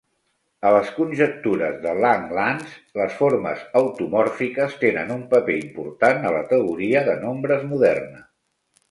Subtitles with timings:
[0.67, 7.03] A les conjectures de Langlands, les formes automòrfiques tenen un paper important a la teoria
[7.11, 8.23] de nombres moderna.